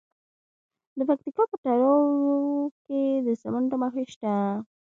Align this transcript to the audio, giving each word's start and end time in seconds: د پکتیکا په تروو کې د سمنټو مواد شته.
د 0.97 0.99
پکتیکا 1.09 1.43
په 1.51 1.57
تروو 1.63 1.95
کې 2.85 3.01
د 3.25 3.27
سمنټو 3.41 3.75
مواد 3.81 4.05
شته. 4.13 4.33